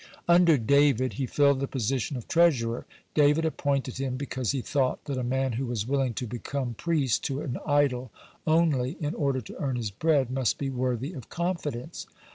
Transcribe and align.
Under 0.27 0.57
David 0.57 1.13
he 1.13 1.27
filled 1.27 1.59
the 1.59 1.67
position 1.67 2.17
of 2.17 2.27
treasurer. 2.27 2.87
David 3.13 3.45
appointed 3.45 3.97
him 3.99 4.17
because 4.17 4.51
he 4.51 4.59
thought 4.59 5.05
that 5.05 5.19
a 5.19 5.23
man 5.23 5.51
who 5.51 5.67
was 5.67 5.85
willing 5.85 6.15
to 6.15 6.25
become 6.25 6.73
priest 6.73 7.23
to 7.25 7.41
an 7.41 7.59
idol 7.67 8.09
only 8.47 8.97
in 8.99 9.13
order 9.13 9.41
to 9.41 9.55
earn 9.61 9.75
his 9.75 9.91
bread, 9.91 10.31
must 10.31 10.57
be 10.57 10.71
worthy 10.71 11.13
of 11.13 11.29
confidence. 11.29 12.07